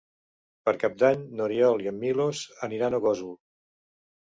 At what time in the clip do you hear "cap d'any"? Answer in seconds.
0.83-1.21